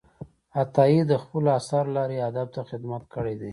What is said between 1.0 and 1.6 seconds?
د خپلو